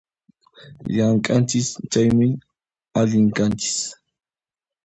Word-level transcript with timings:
Llamk'anchis 0.93 1.67
chaymi, 1.91 2.27
allin 2.99 3.27
kanchis 3.37 3.77